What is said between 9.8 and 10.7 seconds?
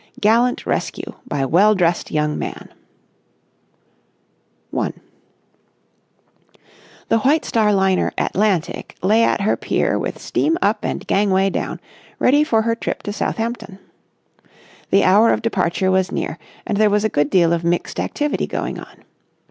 with steam